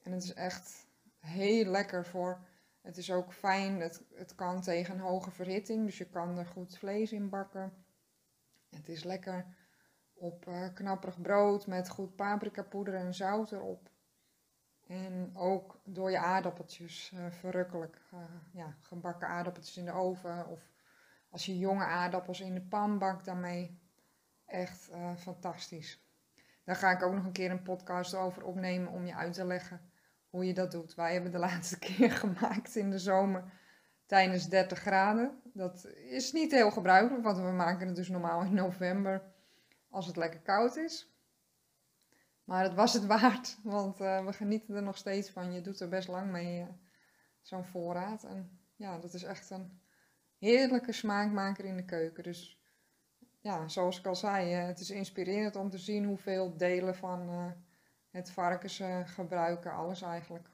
En 0.02 0.12
het 0.12 0.22
is 0.22 0.34
echt 0.34 0.86
heel 1.18 1.64
lekker 1.64 2.04
voor, 2.04 2.38
het 2.80 2.96
is 2.96 3.12
ook 3.12 3.32
fijn, 3.32 3.80
het, 3.80 4.02
het 4.14 4.34
kan 4.34 4.60
tegen 4.60 4.98
hoge 4.98 5.30
verhitting, 5.30 5.84
dus 5.84 5.98
je 5.98 6.08
kan 6.08 6.38
er 6.38 6.46
goed 6.46 6.78
vlees 6.78 7.12
in 7.12 7.28
bakken. 7.28 7.72
Het 8.70 8.88
is 8.88 9.04
lekker 9.04 9.46
op 10.14 10.46
uh, 10.48 10.74
knapperig 10.74 11.20
brood 11.20 11.66
met 11.66 11.88
goed 11.88 12.16
paprikapoeder 12.16 12.94
en 12.94 13.14
zout 13.14 13.52
erop. 13.52 13.92
En 14.86 15.30
ook 15.36 15.80
door 15.84 16.10
je 16.10 16.18
aardappeltjes, 16.18 17.12
uh, 17.14 17.30
verrukkelijk. 17.30 18.00
Uh, 18.14 18.20
ja, 18.52 18.76
gebakken 18.80 19.28
aardappeltjes 19.28 19.76
in 19.76 19.84
de 19.84 19.92
oven. 19.92 20.48
Of 20.48 20.70
als 21.30 21.46
je 21.46 21.58
jonge 21.58 21.84
aardappels 21.84 22.40
in 22.40 22.54
de 22.54 22.62
pan 22.62 22.98
bakt 22.98 23.24
daarmee. 23.24 23.78
Echt 24.46 24.90
uh, 24.92 25.16
fantastisch. 25.16 26.04
Daar 26.64 26.76
ga 26.76 26.90
ik 26.90 27.02
ook 27.02 27.14
nog 27.14 27.24
een 27.24 27.32
keer 27.32 27.50
een 27.50 27.62
podcast 27.62 28.14
over 28.14 28.44
opnemen 28.44 28.92
om 28.92 29.06
je 29.06 29.14
uit 29.14 29.32
te 29.32 29.44
leggen 29.44 29.80
hoe 30.30 30.46
je 30.46 30.54
dat 30.54 30.70
doet. 30.70 30.94
Wij 30.94 31.12
hebben 31.12 31.32
de 31.32 31.38
laatste 31.48 31.78
keer 31.78 32.10
gemaakt 32.10 32.76
in 32.76 32.90
de 32.90 32.98
zomer 32.98 33.44
tijdens 34.06 34.48
30 34.48 34.78
graden. 34.78 35.40
Dat 35.52 35.84
is 35.94 36.32
niet 36.32 36.52
heel 36.52 36.70
gebruikelijk, 36.70 37.24
want 37.24 37.36
we 37.36 37.50
maken 37.50 37.86
het 37.86 37.96
dus 37.96 38.08
normaal 38.08 38.42
in 38.42 38.54
november 38.54 39.22
als 39.90 40.06
het 40.06 40.16
lekker 40.16 40.40
koud 40.40 40.76
is. 40.76 41.13
Maar 42.44 42.62
het 42.62 42.74
was 42.74 42.92
het 42.92 43.06
waard, 43.16 43.58
want 43.62 44.00
uh, 44.00 44.24
we 44.24 44.32
genieten 44.32 44.74
er 44.74 44.82
nog 44.82 44.96
steeds 44.96 45.30
van. 45.30 45.52
Je 45.52 45.60
doet 45.60 45.80
er 45.80 45.88
best 45.88 46.08
lang 46.08 46.30
mee, 46.30 46.60
uh, 46.60 46.66
zo'n 47.42 47.64
voorraad. 47.64 48.24
En 48.24 48.60
ja, 48.76 48.98
dat 48.98 49.14
is 49.14 49.22
echt 49.22 49.50
een 49.50 49.80
heerlijke 50.38 50.92
smaakmaker 50.92 51.64
in 51.64 51.76
de 51.76 51.84
keuken. 51.84 52.22
Dus 52.22 52.62
ja, 53.40 53.68
zoals 53.68 53.98
ik 53.98 54.06
al 54.06 54.16
zei, 54.16 54.60
uh, 54.60 54.66
het 54.66 54.80
is 54.80 54.90
inspirerend 54.90 55.56
om 55.56 55.70
te 55.70 55.78
zien 55.78 56.04
hoeveel 56.04 56.56
delen 56.56 56.96
van 56.96 57.54
het 58.10 58.30
varken 58.30 58.70
ze 58.70 59.02
gebruiken. 59.04 59.72
Alles 59.72 60.02
eigenlijk. 60.02 60.48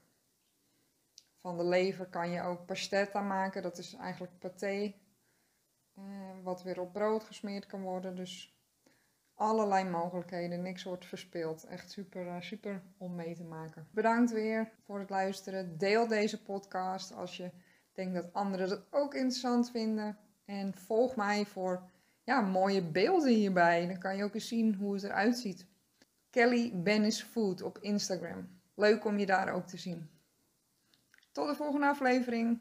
Van 1.36 1.56
de 1.56 1.64
lever 1.64 2.06
kan 2.06 2.30
je 2.30 2.42
ook 2.42 2.66
pastetta 2.66 3.20
maken. 3.20 3.62
Dat 3.62 3.78
is 3.78 3.94
eigenlijk 3.94 4.38
paté. 4.38 4.94
wat 6.42 6.62
weer 6.62 6.80
op 6.80 6.92
brood 6.92 7.24
gesmeerd 7.24 7.66
kan 7.66 7.82
worden. 7.82 8.14
Dus 8.16 8.59
allerlei 9.40 9.84
mogelijkheden. 9.84 10.62
Niks 10.62 10.82
wordt 10.82 11.06
verspeeld. 11.06 11.64
Echt 11.64 11.90
super, 11.90 12.26
eh, 12.26 12.40
super 12.40 12.82
om 12.98 13.14
mee 13.14 13.34
te 13.34 13.44
maken. 13.44 13.88
Bedankt 13.90 14.32
weer 14.32 14.70
voor 14.84 14.98
het 14.98 15.10
luisteren. 15.10 15.78
Deel 15.78 16.08
deze 16.08 16.42
podcast 16.42 17.14
als 17.14 17.36
je 17.36 17.50
denkt 17.92 18.14
dat 18.14 18.32
anderen 18.32 18.70
het 18.70 18.82
ook 18.90 19.14
interessant 19.14 19.70
vinden. 19.70 20.18
En 20.44 20.74
volg 20.74 21.16
mij 21.16 21.44
voor 21.44 21.82
ja, 22.24 22.40
mooie 22.40 22.82
beelden 22.82 23.32
hierbij. 23.32 23.86
Dan 23.86 23.98
kan 23.98 24.16
je 24.16 24.24
ook 24.24 24.34
eens 24.34 24.48
zien 24.48 24.74
hoe 24.74 24.94
het 24.94 25.02
eruit 25.02 25.38
ziet. 25.38 25.66
Kelly 26.30 26.72
Bennis 26.74 27.22
Food 27.22 27.62
op 27.62 27.78
Instagram. 27.78 28.48
Leuk 28.74 29.04
om 29.04 29.18
je 29.18 29.26
daar 29.26 29.52
ook 29.52 29.66
te 29.66 29.78
zien. 29.78 30.10
Tot 31.32 31.48
de 31.48 31.54
volgende 31.54 31.86
aflevering. 31.86 32.60